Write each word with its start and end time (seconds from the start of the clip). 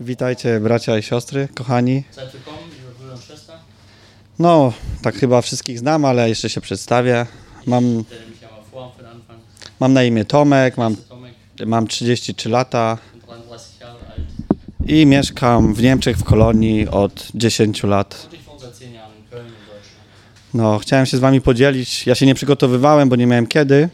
Witajcie 0.00 0.60
bracia 0.60 0.98
i 0.98 1.02
siostry, 1.02 1.48
kochani. 1.54 2.04
No, 4.38 4.72
tak 5.02 5.14
chyba 5.14 5.42
wszystkich 5.42 5.78
znam, 5.78 6.04
ale 6.04 6.28
jeszcze 6.28 6.50
się 6.50 6.60
przedstawię. 6.60 7.26
Mam, 7.66 8.04
mam 9.80 9.92
na 9.92 10.02
imię 10.04 10.24
Tomek, 10.24 10.76
mam, 10.76 10.96
mam 11.66 11.86
33 11.86 12.48
lata 12.48 12.98
bin 13.12 13.20
33 13.42 13.80
Jahre 13.80 14.06
alt 14.06 14.90
i 14.90 15.06
mieszkam 15.06 15.74
w 15.74 15.82
Niemczech 15.82 16.16
w 16.16 16.24
Kolonii 16.24 16.88
od 16.88 17.28
10 17.34 17.82
lat. 17.82 18.28
und 18.30 18.34
ich 18.34 18.44
wohne 18.44 18.60
seit 18.60 18.78
10 18.78 18.94
Jahren 18.94 19.16
in 19.18 19.24
Köln 19.30 19.46
in 19.46 19.52
Deutschland. 19.52 20.54
No, 20.54 20.78
chciałem 20.78 21.06
się 21.06 21.16
z 21.16 21.20
wami 21.20 21.40
podzielić. 21.40 22.06
Ja 22.06 22.14
się 22.14 22.26
nie 22.26 22.34
przygotowywałem, 22.34 23.08
bo 23.08 23.16
nie 23.16 23.26
miałem 23.26 23.46
kiedy. 23.46 23.88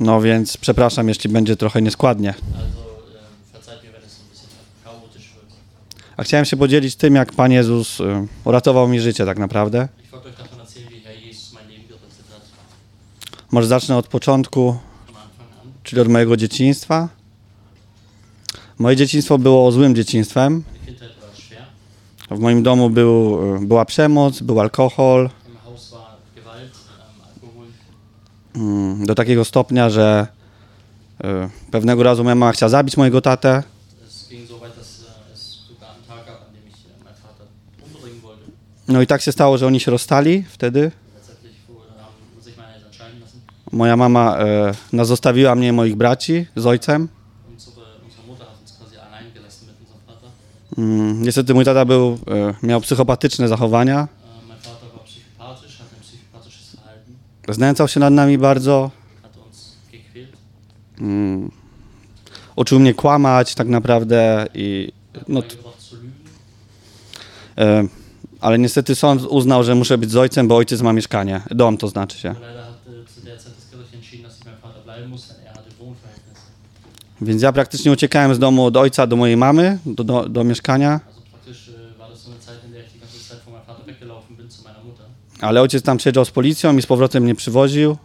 No 0.00 0.20
więc 0.20 0.56
przepraszam, 0.56 1.08
jeśli 1.08 1.30
będzie 1.30 1.56
trochę 1.56 1.82
nieskładnie. 1.82 2.28
Also 2.30 2.44
ähm, 2.54 3.52
verzeiht 3.52 3.82
mir, 3.84 3.92
wenn 3.92 4.04
es 4.04 4.12
so 4.12 4.22
ein 4.22 4.30
bisschen 4.30 4.48
chaotisch 4.84 5.28
wird. 5.34 5.52
A 6.18 6.22
chciałem 6.22 6.44
się 6.44 6.56
podzielić 6.56 6.96
tym, 6.96 7.14
jak 7.14 7.32
Pan 7.32 7.52
Jezus 7.52 8.00
y, 8.00 8.04
uratował 8.44 8.88
mi 8.88 9.00
życie 9.00 9.26
tak 9.26 9.38
naprawdę. 9.38 9.88
Może 13.50 13.66
zacznę 13.68 13.96
od 13.96 14.06
początku, 14.08 14.76
czyli 15.82 16.00
od 16.02 16.08
mojego 16.08 16.36
dzieciństwa. 16.36 17.08
Moje 18.78 18.96
dzieciństwo 18.96 19.38
było 19.38 19.72
złym 19.72 19.94
dzieciństwem. 19.94 20.64
W 22.30 22.38
moim 22.38 22.62
domu 22.62 22.90
był, 22.90 23.38
była 23.60 23.84
przemoc, 23.84 24.40
był 24.40 24.60
Alkohol. 24.60 25.30
mm, 28.56 29.06
Do 29.06 29.14
takiego 29.14 29.44
stopnia, 29.44 29.90
że 29.90 30.26
y, 31.20 31.24
pewnego 31.70 32.02
razu 32.02 32.24
moja 32.24 32.34
mama 32.34 32.52
chciała 32.52 32.70
zabić 32.70 32.96
mojego 32.96 33.20
tatę. 33.20 33.62
Es 34.08 34.28
ging 34.28 34.48
so 34.48 34.58
weit, 34.58 34.76
dass 34.76 35.00
äh, 35.00 35.32
es 35.34 35.40
sogar 35.68 35.90
einen 35.90 36.04
Tag 36.08 36.26
gab, 36.26 36.40
an 36.48 36.52
dem 36.54 36.66
ich 36.68 36.74
äh, 36.74 37.04
meinen 37.04 37.16
Vater 37.22 37.46
umbringen 37.86 38.22
wollte. 38.22 38.44
No 38.88 39.02
i 39.02 39.06
tak 39.06 39.20
się 39.22 39.32
stało, 39.32 39.58
że 39.58 39.66
oni 39.66 39.80
się 39.80 39.90
rozstali 39.90 40.44
wtedy. 40.48 40.90
Moja 43.72 43.96
mama 43.96 44.38
y, 44.92 44.96
nas 44.96 45.08
zostawiła 45.08 45.54
mnie 45.54 45.72
moich 45.72 45.96
braci 45.96 46.46
z 46.56 46.66
ojcem. 46.66 47.08
Mm, 50.78 51.22
Niestety 51.22 51.54
mój 51.54 51.64
tata 51.64 51.84
był, 51.84 52.18
y, 52.62 52.66
miał 52.66 52.80
psychopatyczne 52.80 53.48
zachowania. 53.48 54.08
Znęcał 57.48 57.88
się 57.88 58.00
nad 58.00 58.12
nami 58.12 58.38
bardzo. 58.38 58.90
Mm, 61.00 61.50
Uczył 62.56 62.80
mnie 62.80 62.94
kłamać 62.94 63.54
tak 63.54 63.68
naprawdę 63.68 64.46
i 64.54 64.92
no. 65.28 65.42
E, 67.58 67.84
Ale 68.40 68.58
niestety 68.58 68.94
sąd 68.94 69.22
uznał, 69.22 69.64
że 69.64 69.74
muszę 69.74 69.98
być 69.98 70.10
z 70.10 70.16
ojcem, 70.16 70.48
bo 70.48 70.56
ojciec 70.56 70.80
ma 70.80 70.92
mieszkanie. 70.92 71.40
Dom 71.50 71.76
to 71.76 71.88
znaczy 71.88 72.18
się. 72.18 72.34
Więc 77.20 77.42
ja 77.42 77.52
praktycznie 77.52 77.92
uciekałem 77.92 78.34
z 78.34 78.38
domu 78.38 78.64
od 78.64 78.76
ojca 78.76 79.06
do 79.06 79.16
mojej 79.16 79.36
mamy, 79.36 79.78
do, 79.86 80.04
do, 80.04 80.28
do 80.28 80.44
mieszkania. 80.44 81.00
Ale 85.40 85.62
ojciec 85.62 85.82
tam 85.82 85.96
przyjeżdżał 85.96 86.24
z 86.24 86.30
policją 86.30 86.76
i 86.76 86.82
z 86.82 86.86
powrotem 86.86 87.22
mnie 87.22 87.34
przywoził. 87.34 87.96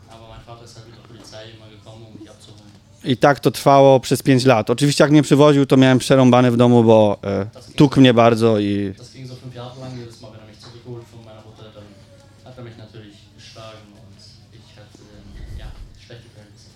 I 3.04 3.18
tak 3.18 3.40
to 3.40 3.52
trwało 3.52 4.00
przez 4.00 4.24
5 4.24 4.46
lat. 4.46 4.70
Oczywiście 4.70 5.04
jak 5.04 5.12
mnie 5.12 5.22
przywoził, 5.24 5.66
to 5.66 5.78
miałem 5.78 6.00
przerąbane 6.00 6.52
w 6.52 6.58
domu, 6.58 6.84
bo 6.84 7.18
e, 7.24 7.46
tuk 7.76 7.98
mnie 7.98 8.14
bardzo 8.14 8.60
i 8.60 8.94
Das 8.98 9.14
ging 9.14 9.28
so 9.28 9.36
fünf 9.36 9.56
Jahre 9.56 9.82
lang. 9.82 10.00
Jedes 10.00 10.22
Mal, 10.22 10.32
wenn 10.32 10.42
er 10.42 10.48
mich 10.48 10.58
zurückgeholt 10.60 11.04
von 11.12 11.20
meiner 11.26 11.42
Mutter, 11.46 11.64
dann 11.76 11.84
hat 12.46 12.58
er 12.58 12.64
mich 12.64 12.78
natürlich 12.78 13.18
geschlagen 13.38 13.88
und 14.02 14.18
ich 14.54 14.76
hatte 14.78 15.00
ähm, 15.00 15.60
ja, 15.60 15.66
schlechte 16.06 16.30
Verhältnisse. 16.36 16.70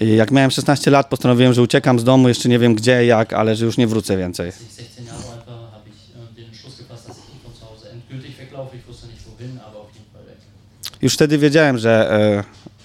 i 0.00 0.16
jak 0.16 0.30
miałem 0.30 0.50
16 0.50 0.90
lat, 0.90 1.08
postanowiłem, 1.08 1.52
że 1.54 1.62
uciekam 1.62 1.98
z 1.98 2.04
domu, 2.04 2.28
jeszcze 2.28 2.48
nie 2.48 2.58
wiem 2.58 2.74
gdzie, 2.74 3.06
jak, 3.06 3.32
ale 3.32 3.56
że 3.56 3.64
już 3.64 3.76
nie 3.76 3.86
wrócę 3.86 4.16
więcej. 4.16 4.46
Als 4.46 4.60
ich 4.62 4.68
16 4.68 5.02
Jahre 5.04 5.32
alt 5.32 5.46
war, 5.46 5.58
habe 5.72 5.88
ich 5.90 6.34
den 6.36 6.44
Entschluss 6.46 6.76
gefasst, 6.78 7.08
dass 7.08 7.16
ich 7.18 7.42
von 7.44 7.52
zu 7.54 7.66
Hause 7.66 7.90
endgültig 7.90 8.38
weglaufe. 8.38 8.76
Ich 8.76 8.86
wusste 8.88 9.06
nicht 9.06 9.20
wohin, 9.26 9.58
aber 9.68 9.78
auf 9.80 9.90
jeden 9.94 10.10
Fall 10.12 10.24
weg. 10.26 10.38
Już 11.02 11.14
wtedy 11.14 11.38
wiedziałem, 11.38 11.78
że 11.78 11.92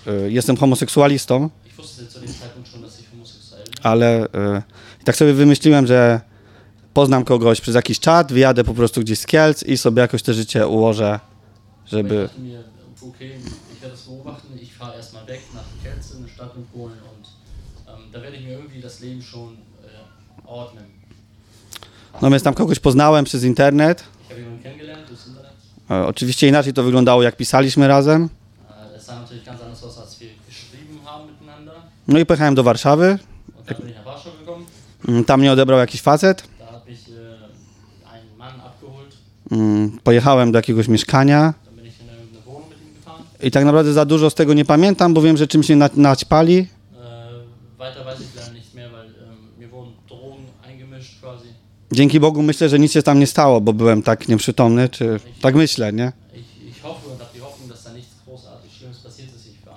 e, 0.07 0.11
e, 0.11 0.31
jestem 0.31 0.57
homoseksualistą, 0.57 1.49
Ich 1.67 1.77
wusste 1.77 2.07
zu 2.07 2.19
dem 2.19 2.33
Zeitpunkt 2.41 2.69
schon, 2.69 2.81
dass 2.81 2.99
ich 2.99 3.07
homosexuell 3.11 3.63
bin. 3.63 3.70
Ale 3.83 4.27
e, 4.33 4.61
tak 5.03 5.15
sobie 5.15 5.33
wymyśliłem, 5.33 5.87
że 5.87 6.21
poznam 6.93 7.23
kogoś 7.23 7.61
przez 7.61 7.75
jakiś 7.75 7.99
czat, 7.99 8.33
wyjadę 8.33 8.63
po 8.63 8.73
prostu 8.73 9.01
gdzieś 9.01 9.19
z 9.19 9.25
Kielc 9.25 9.63
i 9.63 9.77
sobie 9.77 10.01
jakoś 10.01 10.23
to 10.23 10.33
życie 10.33 10.67
ułożę, 10.67 11.19
żeby... 11.85 12.21
dachte 12.21 12.41
mir, 12.41 12.59
okay, 13.09 13.27
ich 13.73 13.79
werde 13.81 13.95
das 13.95 14.07
beobachten. 14.07 14.59
Ich 14.61 14.73
fahre 14.73 14.97
erstmal 14.97 15.25
weg 15.27 15.41
nach 15.53 15.63
Kielce, 15.83 16.17
eine 16.17 16.27
Stadt 16.27 16.55
in 16.57 16.65
Polen, 16.65 16.97
und 17.11 17.27
ähm, 17.87 18.11
da 18.13 18.21
werde 18.21 18.37
ich 18.37 18.45
mir 18.45 18.53
irgendwie 18.53 18.81
das 18.81 18.99
Leben 18.99 19.21
schon 19.21 19.53
äh, 19.53 20.47
ordnen. 20.47 20.85
No 22.21 22.29
więc 22.29 22.43
tam 22.43 22.53
kogoś 22.53 22.79
poznałem 22.79 23.25
przez 23.25 23.43
internet. 23.43 24.03
Ich 24.21 24.29
habe 24.29 24.41
jemanden 24.41 24.63
kennengelernt 24.63 25.07
durchs 25.07 25.27
Internet. 25.27 25.51
E, 25.91 26.07
Oczywiście 26.07 26.47
inaczej 26.47 26.73
to 26.73 26.83
wyglądało, 26.83 27.23
jak 27.23 27.35
pisaliśmy 27.35 27.87
razem. 27.87 28.29
Äh. 28.69 28.91
No 32.07 32.19
i 32.19 32.25
pojechałem 32.25 32.55
do 32.55 32.63
Warszawy. 32.63 33.19
Gekommen. 33.77 33.93
Mm, 35.07 35.23
Tam 35.25 35.39
mnie 35.39 35.51
odebrał 35.51 35.79
jakiś 35.79 36.01
facet. 36.01 36.43
Äh. 36.43 36.47
Mm, 39.51 39.99
Pojechałem 40.03 40.51
do 40.51 40.57
jakiegoś 40.57 40.87
mieszkania. 40.87 41.53
I 43.43 43.51
tak 43.51 43.65
naprawdę 43.65 43.93
za 43.93 44.05
dużo 44.05 44.29
z 44.29 44.35
tego 44.35 44.53
nie 44.53 44.65
pamiętam, 44.65 45.13
bo 45.13 45.21
wiem, 45.21 45.37
że 45.37 45.47
czymś 45.47 45.69
mnie 45.69 45.75
na- 45.75 45.89
naćpali. 45.95 46.61
Äh, 46.61 46.65
ähm. 47.79 47.85
Dzięki 51.91 52.19
Bogu 52.19 52.43
myślę, 52.43 52.69
że 52.69 52.79
nic 52.79 52.91
się 52.91 53.03
tam 53.03 53.19
nie 53.19 53.27
stało, 53.27 53.61
bo 53.61 53.73
byłem 53.73 54.03
tak 54.03 54.27
nieprzytomny, 54.27 54.89
czy 54.89 55.19
tak 55.41 55.55
myślę, 55.55 55.93
nie? 55.93 56.11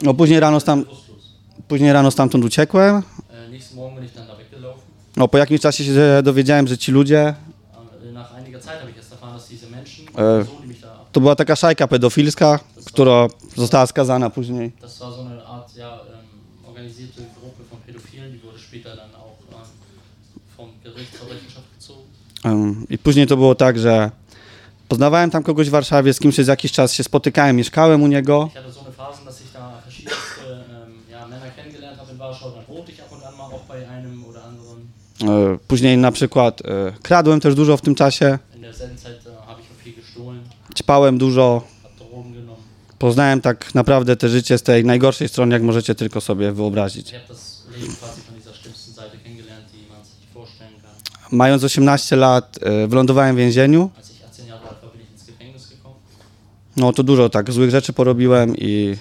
No 0.03 0.15
później 0.15 0.41
rano, 0.41 0.59
bewusstlos. 0.66 1.32
później 1.69 1.93
rano 1.93 2.11
stamtąd 2.11 2.44
uciekłem. 2.44 3.03
No 5.17 5.29
po 5.29 5.39
jakimś 5.39 5.61
czasie 5.61 5.85
się 5.85 6.21
dowiedziałem, 6.23 6.67
że 6.69 6.79
ci 6.79 6.93
ludzie, 6.93 7.35
Äh, 10.15 10.17
Äh. 10.17 10.47
to 11.12 11.21
była 11.21 11.37
taka 11.37 11.57
szajka 11.57 11.89
pedofilska, 11.89 12.59
która 12.87 13.27
została 13.57 13.87
skazana 13.87 14.31
później. 14.31 14.73
I 22.91 22.99
później 22.99 23.27
to 23.27 23.37
było 23.37 23.55
tak, 23.55 23.79
że 23.79 24.11
poznawałem 24.89 25.31
tam 25.31 25.43
kogoś 25.43 25.69
w 25.69 25.71
Warszawie, 25.71 26.15
z 26.15 26.19
kimś 26.21 26.35
przez 26.35 26.49
jakiś 26.49 26.73
czas 26.73 26.93
się 26.93 27.05
spotykałem, 27.05 27.56
mieszkałem 27.56 28.03
u 28.03 28.06
niego. 28.06 28.49
Ich 28.49 28.55
hatte 28.55 28.73
so 28.73 28.81
eine 28.81 28.93
Phase, 28.93 29.25
dass 29.25 29.41
ich 29.41 29.53
da 29.53 29.81
verschiedenste 29.87 30.43
ähm, 30.47 30.93
ja, 31.11 31.27
Männer 31.29 31.51
kennengelernt 31.56 31.99
habe 32.01 32.12
in 32.12 32.19
Warschau. 32.19 32.51
Dann 32.51 32.65
wohnte 32.69 32.93
ich 32.93 33.01
ab 33.01 33.12
und 33.12 33.25
an 33.25 33.35
mal 33.37 33.47
auch 33.55 33.64
bei 33.75 33.89
einem 33.89 34.25
oder 34.25 34.43
anderen. 34.45 34.79
E, 35.55 35.59
Później 35.69 35.99
na 35.99 36.12
przykład 36.12 36.61
e, 36.61 36.93
kradłem 37.03 37.41
też 37.41 37.55
dużo 37.55 37.77
w 37.77 37.83
tym 37.83 37.95
czasie, 37.95 38.39
ćpałem 40.77 41.19
dużo. 41.19 41.62
Poznałem 42.99 43.41
tak 43.41 43.75
naprawdę 43.75 44.17
te 44.17 44.29
życie 44.29 44.59
z 44.59 44.62
tej 44.62 44.85
najgorszej 44.85 45.29
strony, 45.29 45.55
jak 45.55 45.62
możecie 45.62 45.95
tylko 45.95 46.21
sobie 46.21 46.53
wyobrazić. 46.53 47.15
Mając 51.31 51.65
18 51.65 52.17
lat, 52.17 52.59
e, 52.62 52.87
wylądowałem 52.87 53.37
w 53.37 53.38
więzieniu. 53.38 53.91
Als 53.97 54.11
ich 54.11 54.23
18 54.25 54.47
Jahre 54.49 54.69
alt 54.69 54.81
war, 54.82 54.93
bin 54.93 55.03
ich 55.03 55.12
ins 55.12 55.25
Gefängnis 55.27 55.70
gekommen. 55.70 55.99
No 56.77 56.93
to 56.93 57.03
dużo 57.03 57.29
tak 57.29 57.53
złych 57.53 57.70
rzeczy 57.70 57.93
porobiłem 57.93 58.56
i 58.56 58.97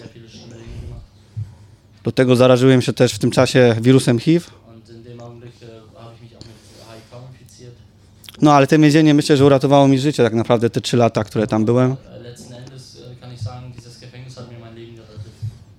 do 2.04 2.12
tego 2.12 2.36
zarażyłem 2.36 2.82
się 2.82 2.94
też 2.94 3.14
w 3.14 3.20
tym 3.20 3.32
czasie 3.32 3.76
wirusem 3.82 4.20
HIV. 4.20 4.48
Und 4.76 4.90
in 4.90 5.04
dem 5.04 5.22
Augenblick 5.22 5.54
äh, 5.62 5.68
habe 5.96 6.14
ich 6.16 6.22
mich 6.22 6.36
auch 6.38 6.46
mit 6.46 6.58
HIV 6.90 7.18
infiziert. 7.32 7.76
No 8.44 8.54
ale 8.54 8.68
te 8.68 8.78
więzienie 8.80 9.14
myślę, 9.14 9.38
że 9.38 9.46
uratowało 9.46 9.88
mi 9.88 10.00
życie 10.00 10.24
tak 10.24 10.34
naprawdę 10.34 10.70
te 10.70 10.82
3 10.82 10.98
lata, 10.98 11.24
które 11.24 11.48
tam 11.48 11.66
byłem. 11.66 11.96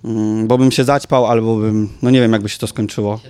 Mm, 0.05 0.47
Bo 0.49 0.59
bym 0.59 0.71
się 0.73 0.85
zaćpał 0.85 1.27
albo 1.27 1.57
bym, 1.57 1.89
no 2.03 2.11
nie 2.11 2.21
wiem 2.21 2.33
jakby 2.33 2.49
się 2.49 2.59
to 2.59 2.67
skończyło. 2.67 3.21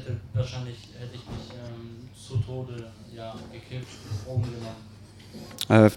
E, 5.70 5.90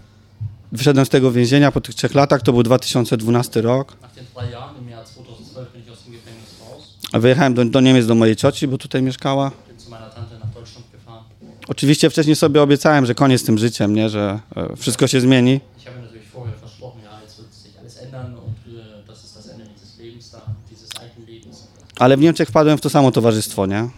Wyszedłem 0.72 1.06
z 1.06 1.08
tego 1.08 1.32
więzienia 1.32 1.72
po 1.72 1.80
tych 1.80 1.94
trzech 1.94 2.14
latach, 2.14 2.42
to 2.42 2.52
był 2.52 2.62
2012 2.62 3.62
rok. 3.62 3.96
Nach 4.02 4.14
den 4.14 4.24
drei 4.34 4.50
Jahren 4.52 4.82
im 4.82 4.88
Jahr 4.88 5.04
2012 5.04 5.72
bin 5.74 5.82
ich 5.82 5.90
aus 5.90 6.04
dem 6.04 6.12
Gefängnis 6.12 6.60
raus, 6.60 7.22
Wyjechałem 7.22 7.54
do, 7.54 7.64
do 7.64 7.80
Niemiec 7.80 8.06
do 8.06 8.14
mojej 8.14 8.36
cioci, 8.36 8.68
bo 8.68 8.78
tutaj 8.78 9.02
mieszkała. 9.02 9.50
bin 9.68 9.80
zu 9.80 9.90
meiner 9.90 10.10
Tante 10.14 10.38
nach 10.38 10.50
Deutschland 10.54 10.86
gefahren. 10.92 11.24
Oczywiście 11.68 12.10
wcześniej 12.10 12.36
sobie 12.36 12.62
obiecałem, 12.62 13.06
że 13.06 13.14
koniec 13.14 13.40
z 13.40 13.44
tym 13.44 13.58
życiem, 13.58 13.94
nie? 13.94 14.08
że 14.08 14.40
e, 14.56 14.76
wszystko 14.76 15.06
się 15.06 15.20
zmieni. 15.20 15.60
Ale 21.98 22.16
w 22.16 22.20
Niemczech 22.20 22.48
wpadłem 22.48 22.78
w 22.78 22.80
to 22.80 22.90
samo 22.90 23.12
towarzystwo, 23.12 23.66
nie? 23.66 23.88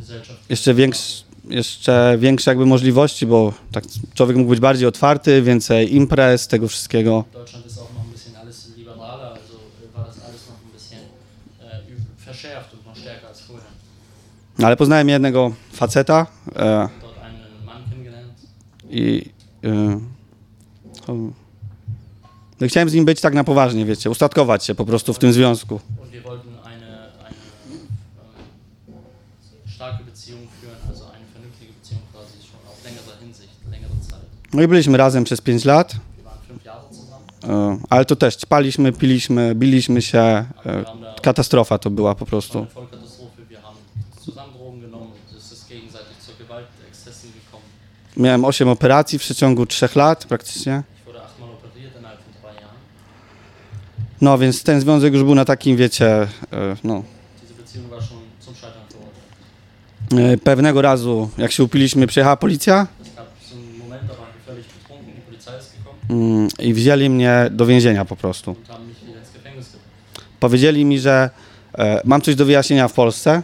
Gesellschaft. 0.00 0.40
Jeszcze, 0.50 0.74
większ, 0.74 1.24
jeszcze 1.48 2.16
większe 2.18 2.50
jakby 2.50 2.66
możliwości, 2.66 3.26
bo 3.26 3.52
tak 3.72 3.84
człowiek 4.14 4.36
mógł 4.36 4.50
być 4.50 4.60
bardziej 4.60 4.86
otwarty, 4.88 5.42
więcej 5.42 5.94
imprez, 5.96 6.48
tego 6.48 6.68
wszystkiego. 6.68 7.24
Deutschland 7.32 7.66
ist 7.66 7.78
auch 7.78 7.92
noch 7.94 8.04
ein 8.06 8.12
bisschen 8.12 8.36
alles 8.36 8.76
liberaler, 8.76 9.26
also 9.26 9.54
äh, 9.54 9.96
war 9.96 10.04
das 10.06 10.16
alles 10.28 10.42
noch 10.48 10.56
ein 10.66 10.72
bisschen 10.72 11.00
äh, 11.60 11.92
üb- 11.92 12.24
verschärft 12.24 12.74
und 12.74 12.86
noch 12.86 12.96
stärker 12.96 13.28
als 13.28 13.40
vorher. 13.40 13.66
No, 14.51 14.51
Ale 14.64 14.76
poznałem 14.76 15.08
jednego 15.08 15.52
faceta 15.72 16.26
e, 16.56 16.88
i 18.90 19.30
e, 19.64 20.00
no, 22.60 22.68
chciałem 22.68 22.88
z 22.88 22.94
nim 22.94 23.04
być 23.04 23.20
tak 23.20 23.34
na 23.34 23.44
poważnie, 23.44 23.84
wiecie, 23.84 24.10
ustatkować 24.10 24.64
się 24.64 24.74
po 24.74 24.84
prostu 24.84 25.14
w 25.14 25.18
tym 25.18 25.32
związku. 25.32 25.74
Ähm. 25.74 26.22
No 34.54 34.62
i 34.62 34.68
byliśmy 34.68 34.98
razem 34.98 35.24
przez 35.24 35.40
5 35.40 35.64
lat, 35.64 35.94
e, 37.44 37.78
ale 37.90 38.04
to 38.04 38.16
też 38.16 38.36
ćpaliśmy, 38.36 38.92
piliśmy, 38.92 39.54
biliśmy 39.54 40.02
się. 40.02 40.18
E, 40.18 40.46
katastrofa 41.22 41.78
to 41.78 41.90
była 41.90 42.14
po 42.14 42.26
prostu. 42.26 42.58
eine 42.58 42.68
Vollkatastrophe. 42.74 43.42
Wir 43.50 43.60
haben 43.60 43.78
zusammen 44.24 44.52
Drogen 44.54 44.80
genommen 44.80 45.08
und 45.08 45.36
es 45.38 45.52
ist 45.52 45.68
gegenseitig 45.68 46.16
zur 46.26 46.34
Gewaltexzessen 46.38 47.30
gekommen. 47.32 47.68
Miałem 48.16 48.44
8 48.44 48.68
operacji 48.68 49.18
w 49.18 49.22
przeciągu 49.22 49.66
3 49.66 49.88
lat 49.94 50.24
praktycznie. 50.24 50.82
No 54.20 54.38
więc 54.38 54.62
ten 54.62 54.80
związek 54.80 55.12
już 55.12 55.22
był 55.22 55.34
na 55.34 55.44
takim, 55.44 55.76
wiecie, 55.76 56.06
e, 56.06 56.28
no, 56.84 57.02
e, 60.16 60.36
pewnego 60.36 60.82
razu, 60.82 61.30
jak 61.38 61.52
się 61.52 61.64
upiliśmy, 61.64 62.06
przyjechała 62.06 62.36
policja 62.36 62.86
mm, 66.10 66.48
i 66.58 66.74
wzięli 66.74 67.10
mnie 67.10 67.48
do 67.50 67.66
więzienia 67.66 68.04
po 68.04 68.16
prostu. 68.16 68.56
Powiedzieli 70.40 70.84
mi, 70.84 71.00
że 71.00 71.30
e, 71.78 72.00
mam 72.04 72.20
coś 72.20 72.34
do 72.34 72.44
wyjaśnienia 72.44 72.88
w 72.88 72.92
Polsce, 72.92 73.42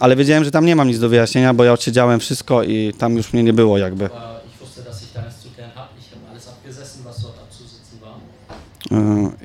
ale 0.00 0.16
wiedziałem, 0.16 0.44
że 0.44 0.50
tam 0.50 0.66
nie 0.66 0.76
mam 0.76 0.88
nic 0.88 0.98
do 0.98 1.08
wyjaśnienia, 1.08 1.54
bo 1.54 1.64
ja 1.64 1.72
odsiedziałem 1.72 2.20
wszystko 2.20 2.62
i 2.62 2.92
tam 2.98 3.16
już 3.16 3.32
mnie 3.32 3.42
nie 3.42 3.52
było 3.52 3.78
jakby. 3.78 4.04
E, 4.04 4.08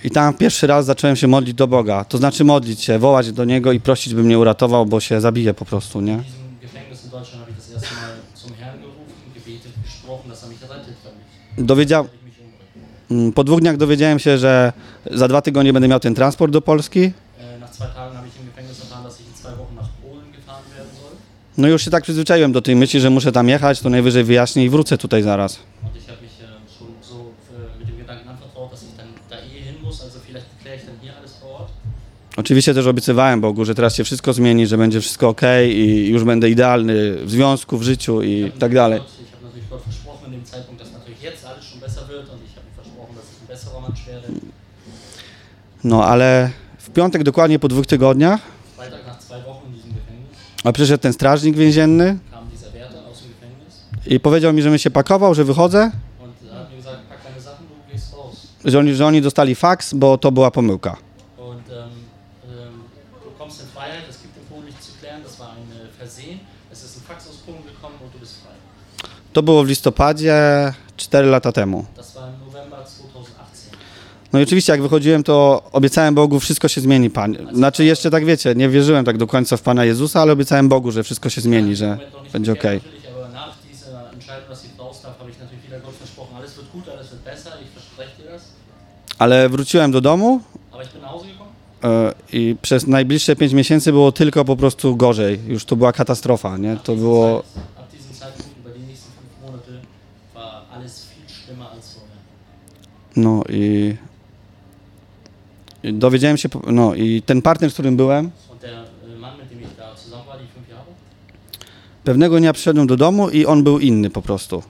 I 0.04 0.12
tam 0.12 0.34
pierwszy 0.34 0.68
raz 0.68 0.86
zacząłem 0.86 1.16
się 1.16 1.28
modlić 1.28 1.54
do 1.54 1.68
Boga, 1.68 2.04
to 2.04 2.18
znaczy 2.18 2.44
modlić 2.44 2.81
się, 2.81 3.00
wołać 3.00 3.31
do 3.31 3.46
Niego 3.46 3.72
i 3.72 3.80
prosić, 3.80 4.13
by 4.13 4.24
mnie 4.24 4.40
uratował, 4.40 4.86
bo 4.86 5.00
się 5.00 5.22
zabiję 5.22 5.54
po 5.54 5.66
prostu, 5.66 6.02
nie? 6.02 6.24
Dowiedział, 11.57 12.07
mm, 13.12 13.31
po 13.34 13.44
dwóch 13.44 13.60
dniach 13.60 13.78
dowiedziałem 13.78 14.19
się, 14.19 14.38
że 14.38 14.74
za 15.12 15.28
dwa 15.28 15.42
tygodnie 15.42 15.74
będę 15.74 15.88
miał 15.88 16.00
ten 16.00 16.16
transport 16.16 16.54
do 16.54 16.62
Polski. 16.62 17.12
Zwei 19.35 19.55
Wochen 19.55 19.75
nach 19.75 19.89
Polen 20.01 20.31
gefahren 20.31 20.69
werden 20.77 20.95
soll. 21.01 21.15
No 21.57 21.67
już 21.67 21.85
się 21.85 21.91
tak 21.91 22.03
przyzwyczaiłem 22.03 22.51
do 22.51 22.61
tej 22.61 22.75
myśli, 22.75 22.99
że 22.99 23.09
muszę 23.09 23.31
tam 23.31 23.49
jechać, 23.49 23.79
to 23.79 23.89
najwyżej 23.89 24.23
wyjaśnię 24.23 24.65
i 24.65 24.69
wrócę 24.69 24.97
tutaj 24.97 25.23
zaraz. 25.23 25.59
Oczywiście 32.37 32.73
też 32.73 32.87
obiecywałem 32.87 33.41
Bogu, 33.41 33.65
że 33.65 33.75
teraz 33.75 33.95
się 33.95 34.03
wszystko 34.03 34.33
zmieni, 34.33 34.67
że 34.67 34.77
będzie 34.77 35.01
wszystko 35.01 35.29
ok 35.29 35.41
i 35.69 36.07
już 36.07 36.23
będę 36.23 36.49
idealny 36.49 37.15
w 37.25 37.31
związku, 37.31 37.77
w 37.77 37.83
życiu 37.83 38.21
i 38.23 38.51
tak 38.59 38.73
dalej. 38.73 39.01
No 45.83 46.05
ale 46.05 46.51
w 46.77 46.89
piątek 46.89 47.23
dokładnie 47.23 47.59
po 47.59 47.67
dwóch 47.67 47.85
tygodniach 47.85 48.41
Freitag 48.75 49.07
nach 49.07 49.21
zwei 49.21 49.41
Wochen 49.41 49.67
in 49.67 49.73
diesem 49.73 49.91
Gefängnis 49.93 50.37
a 50.65 50.71
przyszedł 50.71 51.01
ten 51.01 51.13
strażnik 51.13 51.56
więzienny 51.56 52.17
i 54.06 54.19
powiedział 54.19 54.53
mi, 54.53 54.62
żebym 54.62 54.77
się 54.77 54.91
pakował, 54.91 55.33
że 55.33 55.44
wychodzę, 55.44 55.91
że 58.65 58.79
oni, 58.79 58.95
że 58.95 59.06
oni 59.06 59.21
dostali 59.21 59.56
faks, 59.56 59.94
bo 59.94 60.17
to 60.17 60.31
była 60.31 60.51
pomyłka. 60.51 60.95
Ähm, 61.38 61.53
ähm, 62.51 62.83
äh. 68.63 69.13
To 69.33 69.44
było 69.44 69.63
w 69.63 69.68
listopadzie 69.68 70.73
4 70.97 71.27
lata 71.27 71.51
temu. 71.51 71.85
Das 71.95 72.13
war 72.13 72.29
im 72.29 72.39
November 72.45 72.79
2018. 72.79 73.69
No 74.35 74.39
i 74.39 74.43
oczywiście 74.43 74.71
jak 74.71 74.81
wychodziłem, 74.81 75.23
to 75.23 75.63
obiecałem 75.71 76.15
Bogu, 76.15 76.39
wszystko 76.39 76.67
się 76.67 76.81
zmieni, 76.81 77.09
Panie. 77.09 77.39
Znaczy 77.53 77.85
jeszcze 77.85 78.11
tak 78.11 78.25
wiecie, 78.25 78.55
nie 78.55 78.69
wierzyłem 78.69 79.05
tak 79.05 79.17
do 79.17 79.27
końca 79.27 79.57
w 79.57 79.61
Pana 79.61 79.85
Jezusa, 79.85 80.21
ale 80.21 80.33
obiecałem 80.33 80.69
Bogu, 80.69 80.91
że 80.91 81.03
wszystko 81.03 81.29
się 81.29 81.41
zmieni, 81.41 81.75
że 81.75 81.97
będzie 82.33 82.55
das. 88.25 88.43
Ale 89.19 89.49
wróciłem 89.49 89.91
do 89.91 90.01
domu 90.01 90.41
e, 91.83 92.13
i 92.33 92.55
przez 92.61 92.87
najbliższe 92.87 93.35
5 93.35 93.53
miesięcy 93.53 93.91
było 93.91 94.11
tylko 94.11 94.45
po 94.45 94.55
prostu 94.55 94.95
gorzej. 94.95 95.39
Już 95.47 95.65
to 95.65 95.75
była 95.75 95.93
katastrofa, 95.93 96.57
nie? 96.57 96.77
To 96.83 96.95
było... 96.95 97.43
No 103.15 103.43
i... 103.49 103.95
Dowiedziałem 105.93 106.37
się, 106.37 106.49
no 106.67 106.95
i 106.95 107.21
ten 107.21 107.41
partner, 107.41 107.71
z 107.71 107.73
którym 107.73 107.97
byłem, 107.97 108.31
Jahre, 110.69 110.92
pewnego 112.04 112.39
dnia 112.39 112.54
przyszedłem 112.54 112.87
do 112.87 112.97
domu 112.97 113.30
i 113.30 113.45
on 113.45 113.63
był 113.63 113.80
inny 113.80 114.09
po 114.09 114.21
prostu. 114.21 114.63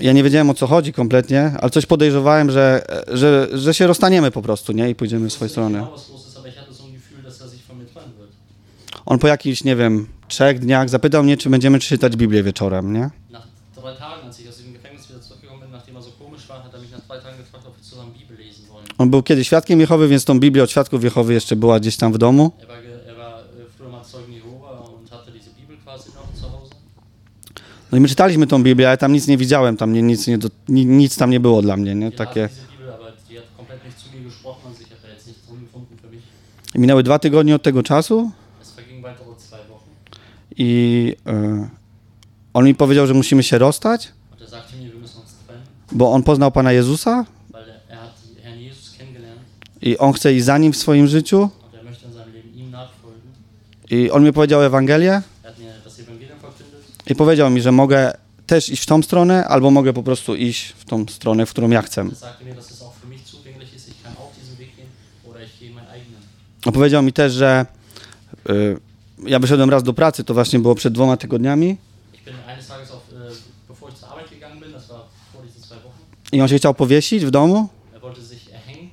Ja 0.00 0.12
nie 0.12 0.22
wiedziałem 0.22 0.50
o 0.50 0.54
co 0.54 0.66
chodzi 0.66 0.92
kompletnie, 0.92 1.52
ale 1.60 1.70
coś 1.70 1.86
podejrzewałem, 1.86 2.50
że, 2.50 2.84
że, 3.08 3.48
że 3.52 3.74
się 3.74 3.86
rozstaniemy 3.86 4.30
po 4.30 4.42
prostu, 4.42 4.72
nie? 4.72 4.90
I 4.90 4.94
pójdziemy 4.94 5.28
w 5.28 5.32
swoje 5.32 5.48
strony. 5.48 5.86
On 9.06 9.18
po 9.18 9.28
jakichś, 9.28 9.64
nie 9.64 9.76
wiem, 9.76 10.06
trzech 10.28 10.58
dniach 10.58 10.88
zapytał 10.88 11.22
mnie, 11.22 11.36
czy 11.36 11.50
będziemy 11.50 11.78
czytać 11.78 12.16
Biblię 12.16 12.42
wieczorem, 12.42 12.92
nie? 12.92 13.10
Drei 13.82 13.94
Tagen, 13.94 14.26
als 14.28 14.38
ich 14.40 14.48
aus 14.48 14.56
diesem 14.56 14.72
Gefängnis 14.72 15.08
wieder 15.08 15.20
zurückgekommen 15.20 15.60
bin, 15.62 15.70
nachdem 15.72 15.96
er 15.96 16.02
so 16.02 16.10
komisch 16.18 16.48
war, 16.48 16.62
hat 16.64 16.74
er 16.74 16.80
mich 16.80 16.90
nach 16.92 17.00
Tagen 17.22 17.36
gefragt, 17.38 17.66
ob 17.66 17.76
wir 17.76 17.82
zusammen 17.82 18.12
Bibel 18.18 18.36
lesen 18.36 18.64
wollen. 18.68 18.86
On 18.98 19.10
był 19.10 19.22
kiedyś 19.22 19.46
świadkiem 19.46 19.80
Jehowy, 19.80 20.08
więc 20.08 20.24
tą 20.24 20.40
Biblię 20.40 20.62
od 20.62 20.70
świadków 20.70 21.04
Jehowy 21.04 21.34
jeszcze 21.34 21.56
była 21.56 21.80
gdzieś 21.80 21.96
tam 21.96 22.12
w 22.12 22.18
domu. 22.18 22.52
Er 22.60 22.68
war, 22.68 22.76
er 23.08 23.16
war 23.16 23.34
äh, 23.34 23.78
früher 23.78 23.90
mal 23.90 24.04
Zeugen 24.04 24.34
Jehova 24.34 24.70
und 24.70 25.10
hatte 25.10 25.32
diese 25.32 25.50
Bibel 25.60 25.76
quasi 25.84 26.08
noch 26.14 26.40
zu 26.40 26.48
Hause. 26.50 26.74
No 27.92 27.98
i 27.98 28.00
my 28.00 28.08
czytaliśmy 28.08 28.46
tą 28.46 28.62
Biblię, 28.62 28.88
ale 28.88 28.98
tam 28.98 29.12
nic 29.12 29.26
nie 29.26 29.36
widziałem, 29.38 29.76
tam 29.76 29.92
nie, 29.92 30.02
nic, 30.02 30.26
nie, 30.26 30.38
do- 30.38 30.48
ni- 30.68 30.86
nic 30.86 31.16
tam 31.16 31.30
nie 31.30 31.40
było 31.40 31.62
dla 31.62 31.76
mnie, 31.76 31.94
nie? 31.94 32.10
Wir 32.10 32.18
Takie... 32.18 32.40
lasen 32.42 32.56
diese 32.56 32.72
Bibel, 32.78 32.92
aber 32.94 33.12
die 33.28 33.36
hat 33.36 33.46
komplett 33.56 33.84
nicht 33.84 33.98
zu 33.98 34.16
mir 34.16 34.24
gesprochen, 34.24 34.62
also 34.70 34.82
ich 34.82 34.90
habe 34.90 35.00
da 35.02 35.08
jetzt 35.14 35.26
nichts 35.26 35.46
drin 35.46 35.60
gefunden 35.60 35.96
für 36.02 36.10
mich. 36.10 36.22
I 36.74 36.78
minęły 36.78 37.02
dwa 37.02 37.18
tygodnie 37.18 37.54
od 37.54 37.62
tego 37.62 37.82
czasu 37.82 38.30
Es 38.62 38.70
vergingen 38.72 39.02
weitere 39.02 39.36
zwei 39.38 39.58
Wochen 39.68 39.90
i 40.58 41.16
e, 41.26 41.68
on 42.54 42.64
mi 42.64 42.74
powiedział, 42.74 43.06
że 43.06 43.14
musimy 43.14 43.42
się 43.42 43.58
rozstać, 43.58 44.08
bo 45.92 46.12
on 46.12 46.22
poznał 46.22 46.52
Pana 46.52 46.72
Jezusa 46.72 47.24
er, 47.54 47.68
er 47.92 48.62
i 49.82 49.98
on 49.98 50.12
chce 50.12 50.34
iść 50.34 50.44
za 50.44 50.58
nim 50.58 50.72
w 50.72 50.76
swoim 50.76 51.06
życiu. 51.06 51.50
er. 51.74 51.82
I 53.90 54.10
on 54.10 54.24
mi 54.24 54.32
powiedział 54.32 54.62
Ewangelię 54.62 55.22
i 57.06 57.14
powiedział 57.14 57.50
mi, 57.50 57.60
że 57.60 57.72
mogę 57.72 58.12
też 58.46 58.68
iść 58.68 58.82
w 58.82 58.86
tą 58.86 59.02
stronę, 59.02 59.44
albo 59.44 59.70
mogę 59.70 59.92
po 59.92 60.02
prostu 60.02 60.34
iść 60.34 60.72
w 60.72 60.84
tą 60.84 61.06
stronę, 61.06 61.46
w 61.46 61.50
którą 61.50 61.70
ja 61.70 61.82
chcę. 61.82 62.08
Opowiedział 66.66 67.02
mi 67.02 67.12
też, 67.12 67.32
że 67.32 67.66
y, 68.50 68.76
ja 69.26 69.38
wyszedłem 69.38 69.70
raz 69.70 69.82
do 69.82 69.92
pracy, 69.92 70.24
to 70.24 70.34
właśnie 70.34 70.58
było 70.58 70.74
przed 70.74 70.94
dwoma 70.94 71.16
tygodniami. 71.16 71.76
Bin 72.24 72.34
eines 72.48 72.66
Tages 72.68 72.90
auf, 72.90 73.02
äh, 73.12 73.34
bevor 73.68 73.90
ich 73.90 73.96
zur 73.98 74.08
Arbeit 74.08 74.30
gegangen 74.30 74.60
bin, 74.60 74.72
das 74.72 74.88
war 74.88 75.00
vor 75.32 75.42
diese 75.46 75.60
zwei 75.66 75.76
Wochen. 75.76 76.02
i 76.32 76.40
on 76.40 76.48
się 76.48 76.56
chciał 76.58 76.74
powiesić 76.74 77.24
w 77.24 77.30
domu, 77.30 77.68
Er 77.94 78.00
wollte 78.00 78.20
sich 78.22 78.48
erhängen. 78.48 78.88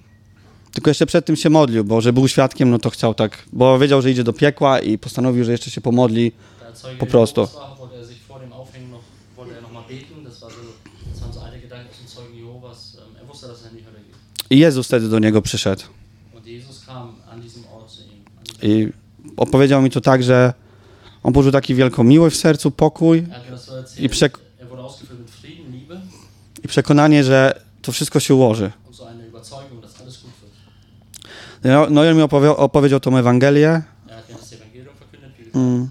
tylko 0.71 0.89
jeszcze 0.89 1.05
przed 1.05 1.25
tym 1.25 1.35
się 1.35 1.49
modlił, 1.49 1.83
bo 1.85 2.01
że 2.01 2.13
był 2.13 2.27
świadkiem, 2.27 2.69
no 2.69 2.79
to 2.79 2.89
chciał 2.89 3.13
tak, 3.13 3.37
bo 3.53 3.79
wiedział, 3.79 4.01
że 4.01 4.11
idzie 4.11 4.23
do 4.23 4.33
piekła 4.33 4.79
i 4.79 4.97
postanowił, 4.97 5.43
że 5.43 5.51
jeszcze 5.51 5.71
się 5.71 5.81
pomodli. 5.81 6.31
Po 6.99 7.05
prostu. 7.05 7.47
I 14.49 14.57
Jezus 14.59 14.87
wtedy 14.87 15.09
do 15.09 15.19
niego 15.19 15.41
przyszedł. 15.41 15.83
I 18.61 18.87
opowiedział 19.37 19.81
mi 19.81 19.89
to 19.91 20.01
tak, 20.01 20.23
że 20.23 20.53
on 21.23 21.33
poczuł 21.33 21.51
taki 21.51 21.75
wielką 21.75 22.03
miłość 22.03 22.35
w 22.35 22.39
sercu, 22.39 22.71
pokój. 22.71 23.25
I 23.97 24.09
przek- 24.09 24.37
i 26.63 26.67
przekonanie, 26.67 27.23
że 27.23 27.61
to 27.81 27.91
wszystko 27.91 28.19
się 28.19 28.35
ułoży. 28.35 28.71
No- 31.63 31.89
Noel 31.89 32.15
mi 32.15 32.21
opowie- 32.21 32.57
opowiedział 32.57 32.99
tą 32.99 33.17
Ewangelię. 33.17 33.81
Mm. 35.55 35.89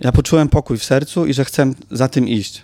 Ja 0.00 0.12
poczułem 0.12 0.48
pokój 0.48 0.78
w 0.78 0.84
sercu 0.84 1.26
i 1.26 1.34
że 1.34 1.44
chcę 1.44 1.72
za 1.90 2.08
tym 2.08 2.28
iść. 2.28 2.62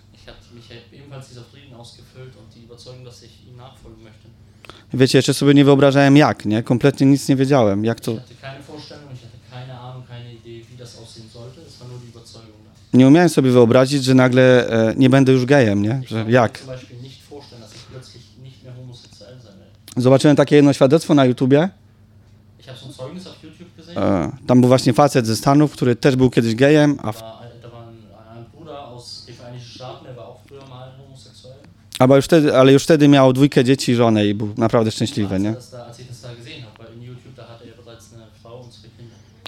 Wiecie, 4.95 5.19
jeszcze 5.19 5.35
sobie 5.35 5.55
nie 5.55 5.65
wyobrażałem 5.65 6.17
jak, 6.17 6.47
nie? 6.47 6.63
Kompletnie 6.63 7.07
nic 7.07 7.29
nie 7.29 7.37
wiedziałem, 7.37 7.85
jak 7.85 8.01
to... 8.01 8.13
Ich 8.13 8.19
hatte 8.19 8.35
keine 8.41 8.63
Vorstellung, 8.63 9.13
ich 9.15 9.21
hatte 9.23 9.39
keine 9.51 9.81
Ahnung, 9.81 10.07
keine 10.09 10.33
Idee, 10.35 10.61
wie 10.71 10.77
das 10.79 10.99
aussehen 10.99 11.29
sollte. 11.33 11.61
Es 11.69 11.81
war 11.81 11.89
nur 11.89 11.99
die 12.01 12.09
Überzeugung 12.09 12.61
da. 12.65 12.71
Nie 12.93 13.09
umiałem 13.09 13.29
sobie 13.29 13.51
wyobrazić, 13.51 14.05
że 14.05 14.15
nagle 14.15 14.69
e, 14.69 14.95
nie 14.97 15.11
będę 15.11 15.33
już 15.33 15.47
gejem, 15.47 15.83
nie? 15.83 16.03
Że 16.07 16.25
jak? 16.29 16.63
Zobaczyłem 19.97 20.37
takie 20.37 20.57
jedno 20.57 20.73
świadectwo 20.73 21.15
na 21.15 21.25
YouTubie. 21.25 21.69
E, 23.97 24.31
tam 24.47 24.61
był 24.61 24.69
właśnie 24.69 24.93
facet 24.93 25.27
ze 25.27 25.37
Stanów, 25.37 25.73
który 25.73 25.97
też 25.97 26.17
był 26.17 26.31
kiedyś 26.31 26.55
gejem, 26.55 26.99
a 27.03 27.13
w, 27.13 27.23
już 32.17 32.25
wtedy, 32.25 32.57
ale 32.57 32.73
już 32.73 32.85
wtedy 32.85 33.09
miał 33.09 33.33
dwójkę 33.33 33.65
dzieci 33.65 33.93
i 33.93 33.95
żonę 33.95 34.27
i 34.27 34.35
był 34.35 34.55
naprawdę 34.57 34.91
szczęśliwy, 34.91 35.41
nie? 35.41 35.55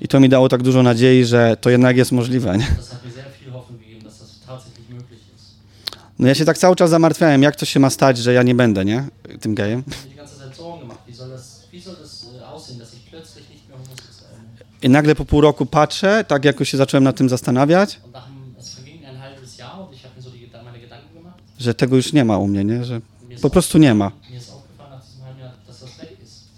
I 0.00 0.08
to 0.08 0.20
mi 0.20 0.28
dało 0.28 0.48
tak 0.48 0.62
dużo 0.62 0.82
nadziei, 0.82 1.24
że 1.24 1.56
to 1.60 1.70
jednak 1.70 1.96
jest 1.96 2.12
możliwe, 2.12 2.58
nie? 2.58 2.66
Das 2.76 2.88
hat 2.90 3.04
mir 3.04 3.12
sehr 3.12 3.24
viel 3.40 3.52
Hoffnung 3.52 3.80
gegeben, 3.80 4.04
dass 4.04 4.18
das 4.18 4.40
tatsächlich 4.46 4.88
möglich 4.88 5.20
ist. 5.36 5.54
No 6.24 6.28
ja 6.28 6.34
się 6.34 6.44
tak 6.44 6.58
cały 6.58 6.76
czas 6.76 6.90
zamartwiałem, 6.90 7.42
jak 7.42 7.56
to 7.56 7.64
się 7.66 7.80
ma 7.80 7.90
stać, 7.90 8.18
że 8.18 8.32
ja 8.32 8.42
nie 8.42 8.54
będę, 8.54 8.84
nie? 8.84 9.04
Tym 9.40 9.54
gejem. 9.54 9.82
I 14.82 14.88
nagle 14.88 15.14
po 15.14 15.24
pół 15.24 15.40
roku 15.40 15.66
patrzę, 15.66 16.24
tak 16.28 16.44
jakoś 16.44 16.68
się 16.68 16.76
zacząłem 16.76 17.04
nad 17.04 17.16
tym 17.16 17.28
zastanawiać, 17.28 18.00
że 21.58 21.74
tego 21.74 21.96
już 21.96 22.12
nie 22.12 22.24
ma 22.24 22.38
u 22.38 22.46
mnie, 22.46 22.64
nie? 22.64 22.84
Że 22.84 23.00
po 23.42 23.50
prostu 23.50 23.78
nie 23.78 23.94
ma. 23.94 24.10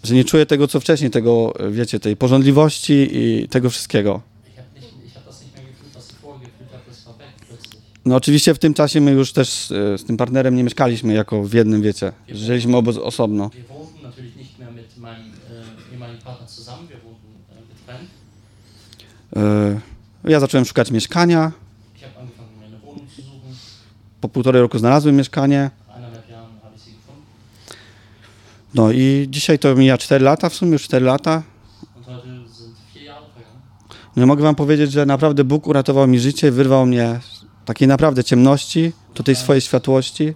Że 0.02 0.14
nie 0.14 0.24
czuję 0.24 0.46
tego, 0.46 0.68
co 0.68 0.80
wcześniej, 0.80 1.10
tego, 1.10 1.54
wiecie, 1.70 2.00
tej 2.00 2.16
porządliwości 2.16 3.08
i 3.12 3.48
tego 3.48 3.70
wszystkiego. 3.70 4.20
Ich 4.48 4.56
habe 4.56 4.80
nicht, 4.80 5.06
ich 5.06 5.14
habe 5.14 5.26
das 5.26 5.42
nicht 5.42 5.54
mehr 5.56 5.64
gefühlt, 5.64 5.94
was 5.94 6.10
ich 6.10 6.18
vorher 6.22 6.40
gefühlt 6.40 6.70
habe. 6.72 6.82
Das 6.88 7.04
war 7.04 7.14
weg 7.18 7.28
plötzlich. 7.48 7.86
No 8.06 8.16
oczywiście 8.16 8.54
w 8.54 8.58
tym 8.58 8.74
czasie 8.74 9.00
my 9.00 9.10
już 9.10 9.32
też 9.32 9.70
e, 9.72 9.98
z 9.98 10.04
tym 10.04 10.16
partnerem 10.16 10.56
nie 10.56 10.64
mieszkaliśmy 10.64 11.14
jako 11.14 11.42
w 11.42 11.52
jednym, 11.52 11.82
wiecie. 11.82 12.12
Żyliśmy 12.28 12.76
obo 12.76 13.04
osobno. 13.04 13.46
Äh, 13.46 13.50
getrennt. 17.68 18.10
E, 19.36 19.80
Ja 20.30 20.40
zacząłem 20.40 20.64
szukać 20.64 20.90
mieszkania. 20.90 21.52
Po 24.20 24.28
półtorej 24.28 24.62
roku 24.62 24.78
znalazłem 24.78 25.16
mieszkanie. 25.16 25.70
No 28.74 28.92
i 28.92 29.26
dzisiaj 29.30 29.58
to 29.58 29.74
mija 29.74 29.98
4 29.98 30.24
lata, 30.24 30.48
w 30.48 30.54
sumie 30.54 30.72
już 30.72 30.82
4 30.82 31.06
lata. 31.06 31.42
Jahre 32.94 33.20
vergangen. 33.34 33.60
No 34.16 34.26
mogę 34.26 34.42
wam 34.42 34.54
powiedzieć, 34.54 34.92
że 34.92 35.06
naprawdę 35.06 35.44
Bóg 35.44 35.66
uratował 35.66 36.06
mi 36.08 36.18
życie, 36.20 36.50
wyrwał 36.50 36.86
mnie 36.86 37.20
takiej 37.66 37.88
naprawdę 37.88 38.24
ciemności 38.24 38.92
do 39.14 39.22
tej 39.22 39.36
swojej 39.36 39.60
światłości. 39.60 40.34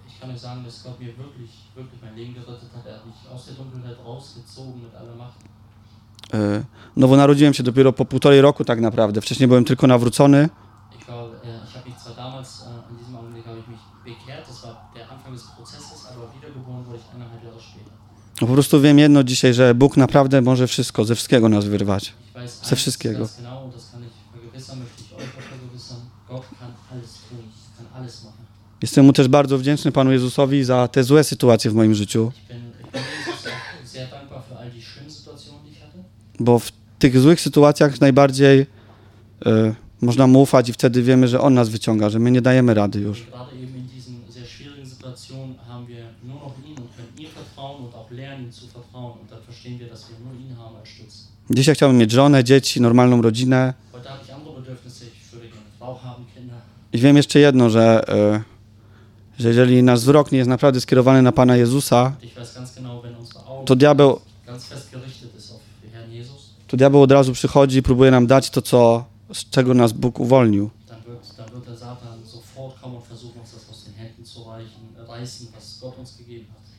Er. 6.33 6.39
E, 6.39 6.63
No 6.95 7.07
bo 7.07 7.17
narodziłem 7.17 7.53
się 7.53 7.63
dopiero 7.63 7.93
po 7.93 8.05
półtorej 8.05 8.41
roku 8.41 8.65
tak 8.65 8.81
naprawdę. 8.81 9.21
Wcześniej 9.21 9.47
byłem 9.47 9.65
tylko 9.65 9.87
nawrócony. 9.87 10.49
Äh. 11.07 11.31
No 18.41 18.47
po 18.47 18.53
prostu 18.53 18.81
wiem 18.81 18.99
jedno 18.99 19.23
dzisiaj, 19.23 19.53
że 19.53 19.75
Bóg 19.75 19.97
naprawdę 19.97 20.41
może 20.41 20.67
wszystko, 20.67 21.05
ze 21.05 21.15
wszystkiego 21.15 21.49
nas 21.49 21.65
wyrwać. 21.65 22.13
Ze 22.63 22.75
wszystkiego. 22.75 23.27
Jestem 28.81 29.05
mu 29.05 29.13
też 29.13 29.27
bardzo 29.27 29.57
wdzięczny 29.57 29.91
Panu 29.91 30.11
Jezusowi 30.11 30.63
za 30.63 30.87
te 30.87 31.03
złe 31.03 31.23
sytuacje 31.23 31.71
w 31.71 31.73
moim 31.73 31.95
życiu, 31.95 32.31
bo 36.39 36.59
w 36.59 36.71
tych 36.99 37.19
złych 37.19 37.41
sytuacjach 37.41 38.01
najbardziej 38.01 38.65
e, 39.45 39.75
można 40.01 40.27
mu 40.27 40.41
ufać 40.41 40.69
i 40.69 40.73
wtedy 40.73 41.03
wiemy, 41.03 41.27
że 41.27 41.41
On 41.41 41.53
nas 41.53 41.69
wyciąga, 41.69 42.09
że 42.09 42.19
my 42.19 42.31
nie 42.31 42.41
dajemy 42.41 42.73
rady 42.73 42.99
już. 42.99 43.27
Dzisiaj 51.49 51.75
chciałbym 51.75 51.97
mieć 51.97 52.11
żonę, 52.11 52.43
dzieci, 52.43 52.81
normalną 52.81 53.21
rodzinę 53.21 53.73
i 56.93 56.97
wiem 56.97 57.17
jeszcze 57.17 57.39
jedno, 57.39 57.69
że, 57.69 58.09
e, 58.09 58.50
że 59.41 59.47
jeżeli 59.47 59.83
nasz 59.83 59.99
wzrok 59.99 60.31
nie 60.31 60.37
jest 60.37 60.49
naprawdę 60.49 60.81
skierowany 60.81 61.21
na 61.21 61.31
Pana 61.31 61.57
Jezusa, 61.57 62.15
to 63.65 63.75
diabeł, 63.75 64.19
to 66.67 66.77
diabeł 66.77 67.01
od 67.01 67.11
razu 67.11 67.33
przychodzi 67.33 67.77
i 67.77 67.81
próbuje 67.81 68.11
nam 68.11 68.27
dać 68.27 68.49
to, 68.49 68.61
co, 68.61 69.05
z 69.33 69.49
czego 69.49 69.73
nas 69.73 69.91
Bóg 69.93 70.19
uwolnił. 70.19 70.69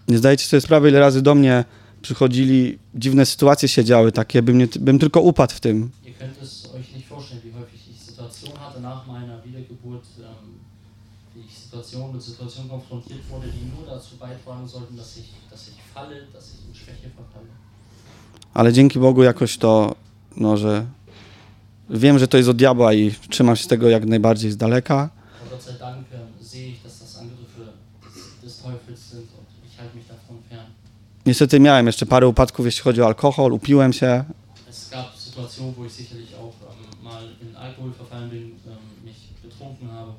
Nie 0.09 0.19
zdajecie 0.19 0.45
sobie 0.47 0.61
sprawy, 0.61 0.88
ile 0.88 1.00
razy 1.00 1.23
do 1.23 1.35
mnie 1.35 1.64
przychodzili, 2.02 2.78
dziwne 2.95 3.26
sytuacje 3.26 3.69
się 3.69 3.85
działy 3.85 4.12
takie, 4.12 4.42
bym, 4.42 4.59
nie, 4.59 4.69
bym 4.81 4.99
tylko 4.99 5.21
upadł 5.21 5.54
w 5.54 5.61
tym. 5.61 5.90
Ihr 6.07 6.14
könnt 6.19 6.42
es 6.42 6.75
euch 6.75 6.95
nicht 6.97 7.09
vorstellen, 7.09 7.42
wie 7.45 7.52
häufig 7.52 7.81
ich 7.90 8.02
Situationen 8.11 8.59
hatte 8.59 8.81
nach 8.81 9.07
meiner 9.07 9.45
Wiedergeburt, 9.45 10.04
ähm, 10.19 10.51
Situationen 11.73 12.12
mit 12.12 12.23
Situationen 12.23 12.69
konfrontiert 12.71 13.21
wurde, 13.31 13.47
die 13.47 13.64
nur 13.75 13.87
dazu 13.95 14.17
beitragen 14.17 14.69
sollten, 14.69 14.95
dass 14.97 15.17
ich, 15.17 15.29
dass 15.50 15.69
ich 15.69 15.79
falle, 15.95 16.17
dass 16.35 16.45
ich 16.55 16.61
in 16.69 16.75
Schwäche 16.75 17.09
verfalle. 17.17 17.49
Ale 18.55 18.73
dzięki 18.73 18.99
Bogu 18.99 19.23
jakoś 19.23 19.59
to, 19.59 19.95
no, 20.37 20.57
że 20.57 20.87
wiem, 21.91 22.19
że 22.19 22.29
to 22.29 22.37
jest 22.37 22.49
od 22.49 22.57
diabła 22.57 22.93
i 22.95 23.14
trzymam 23.29 23.57
się 23.57 23.69
tego 23.69 23.88
jak 23.88 24.05
najbardziej 24.07 24.50
z 24.50 24.57
daleka. 24.57 25.11
Niestety 31.26 31.61
miałem 31.61 31.87
jeszcze 31.87 32.07
parę 32.07 32.29
upadków, 32.29 32.67
jeśli 32.67 32.83
chodzi 32.83 33.02
o 33.02 33.07
alkohol, 33.07 33.52
upiłem 33.52 33.93
się, 33.93 34.25
Es 34.71 34.91
gab 34.91 35.17
Situationen, 35.17 35.75
wo 35.76 35.85
ich 35.87 35.93
sicherlich 35.93 36.35
auch 36.35 36.55
ähm, 36.69 37.05
mal 37.05 37.25
in 37.43 37.57
Alkohol 37.57 37.93
verfallen 37.93 38.31
bin, 38.31 38.43
ähm, 38.43 39.05
mich 39.05 39.21
betrunken 39.43 39.88
habe. 39.93 40.12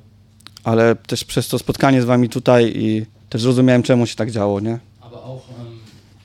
Ale 0.64 0.96
też 0.96 1.24
przez 1.24 1.48
to 1.48 1.58
spotkanie 1.58 2.02
z 2.02 2.04
wami 2.04 2.28
tutaj 2.28 2.72
i 2.76 3.06
też 3.30 3.42
zrozumiałem, 3.42 3.82
czemu 3.82 4.06
się 4.06 4.16
tak 4.16 4.30
działo, 4.30 4.60
nie? 4.60 4.78
Aber 5.00 5.18
auch 5.18 5.42
ähm, 5.60 5.78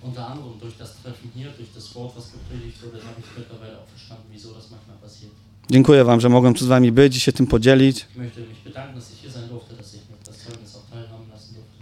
unter 0.03 0.23
anderem 0.23 0.59
durch 0.59 0.77
das 0.77 0.93
Treffen 1.03 1.29
hier, 1.35 1.51
durch 1.57 1.73
das 1.75 1.93
Wort, 1.95 2.15
was 2.15 2.31
gepredigt 2.31 2.81
wurde, 2.83 2.97
habe 2.97 3.19
ich 3.19 3.37
mittlerweile 3.37 3.77
auch 3.77 3.89
verstanden, 3.95 4.23
wieso 4.31 4.53
das 4.53 4.71
manchmal 4.71 4.97
passiert. 4.97 5.31
Dziękuję 5.69 6.03
wam, 6.03 6.21
że 6.21 6.29
mogłem 6.29 6.53
tu 6.53 6.65
z 6.65 6.67
wami 6.67 6.91
być 6.91 7.17
i 7.17 7.19
się 7.19 7.31
tym 7.31 7.47
podzielić. 7.47 8.05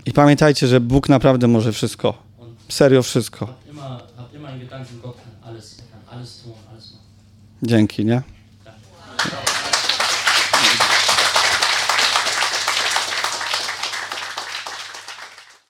I 0.06 0.14
pamiętajcie, 0.14 0.68
że 0.68 0.80
Bóg 0.80 1.10
naprawdę 1.10 1.48
może 1.48 1.74
wszystko. 1.74 2.18
Serio 2.70 3.04
wszystko. 3.04 3.54
Dzięki, 7.64 8.06
nie? 8.06 8.22